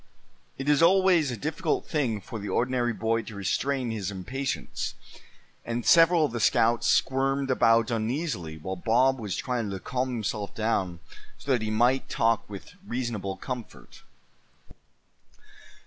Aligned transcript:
It 0.57 0.67
is 0.67 0.81
always 0.81 1.29
a 1.29 1.37
difficult 1.37 1.87
thing 1.87 2.21
for 2.21 2.39
the 2.39 2.49
ordinary 2.49 2.91
boy 2.91 3.21
to 3.21 3.35
restrain 3.35 3.91
his 3.91 4.09
impatience, 4.09 4.95
and 5.63 5.85
several 5.85 6.25
of 6.25 6.31
the 6.31 6.39
scouts 6.39 6.87
squirmed 6.87 7.51
about 7.51 7.91
uneasily 7.91 8.57
while 8.57 8.75
Bob 8.75 9.19
was 9.19 9.35
trying 9.35 9.69
to 9.69 9.79
calm 9.79 10.09
himself 10.09 10.55
down, 10.55 11.01
so 11.37 11.51
that 11.51 11.61
he 11.61 11.69
might 11.69 12.09
talk 12.09 12.49
with 12.49 12.73
reasonable 12.87 13.37
comfort. 13.37 14.01